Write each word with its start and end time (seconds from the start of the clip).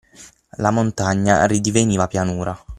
La 0.57 0.71
montagna 0.71 1.45
ridiveniva 1.45 2.07
pianura. 2.07 2.57